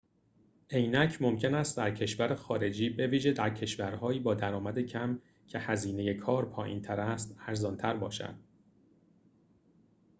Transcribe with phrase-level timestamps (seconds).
[0.71, 6.45] عینک ممکن است در کشور خارجی بویژه در کشورهایی با درآمد کم که هزینه کار
[6.45, 8.35] پایین‌تر است ارزان‌تر باشد